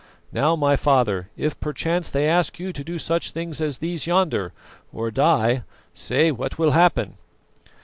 Now, 0.31 0.55
my 0.55 0.75
father, 0.77 1.29
if 1.37 1.59
perchance 1.59 2.09
they 2.09 2.27
ask 2.27 2.59
you 2.59 2.73
to 2.73 2.83
do 2.83 2.97
such 2.97 3.29
things 3.29 3.61
as 3.61 3.77
these 3.77 4.07
yonder, 4.07 4.51
or 4.91 5.11
die, 5.11 5.61
say 5.93 6.31
what 6.31 6.57
will 6.57 6.71
happen?" 6.71 7.17